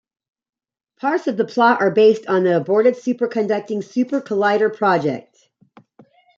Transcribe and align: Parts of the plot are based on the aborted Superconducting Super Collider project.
Parts 0.99 1.27
of 1.27 1.37
the 1.37 1.45
plot 1.45 1.79
are 1.79 1.91
based 1.91 2.25
on 2.25 2.43
the 2.43 2.57
aborted 2.57 2.95
Superconducting 2.95 3.83
Super 3.83 4.19
Collider 4.19 4.75
project. 4.75 5.37